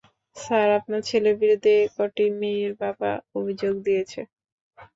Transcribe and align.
Sir, 0.35 0.67
আপনার 0.79 1.01
ছেলের 1.09 1.35
বিরুদ্ধে 1.41 1.71
এ 1.77 1.95
কটি 1.95 2.25
মেয়ের 2.39 2.73
বাবা 2.81 3.09
অভিযোগ 3.39 3.73
দিয়েছে। 3.85 4.21